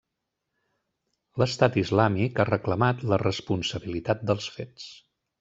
L'Estat 1.41 1.77
islàmic 1.81 2.41
ha 2.41 2.47
reclamat 2.51 3.05
la 3.13 3.21
responsabilitat 3.25 4.27
dels 4.33 4.51
fets. 4.59 4.91